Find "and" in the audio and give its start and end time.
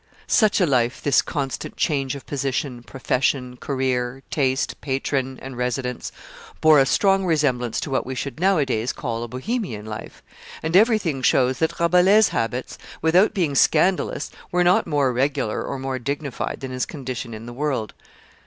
5.43-5.55, 10.63-10.75